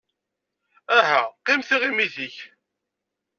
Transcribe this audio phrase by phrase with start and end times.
[0.97, 2.37] Aha, qqim tiɣimit-ik!